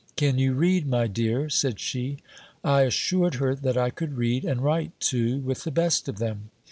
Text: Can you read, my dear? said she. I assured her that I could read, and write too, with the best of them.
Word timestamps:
Can 0.15 0.39
you 0.39 0.53
read, 0.55 0.87
my 0.87 1.05
dear? 1.05 1.47
said 1.47 1.79
she. 1.79 2.17
I 2.63 2.81
assured 2.85 3.35
her 3.35 3.53
that 3.55 3.77
I 3.77 3.91
could 3.91 4.17
read, 4.17 4.43
and 4.43 4.63
write 4.63 4.99
too, 4.99 5.37
with 5.41 5.63
the 5.63 5.69
best 5.69 6.09
of 6.09 6.17
them. 6.17 6.49